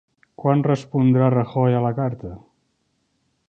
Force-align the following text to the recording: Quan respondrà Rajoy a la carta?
Quan 0.43 0.63
respondrà 0.67 1.27
Rajoy 1.35 1.77
a 1.81 1.83
la 1.87 1.95
carta? 2.03 2.33